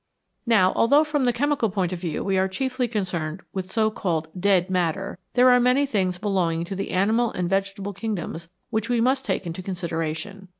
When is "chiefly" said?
2.47-2.87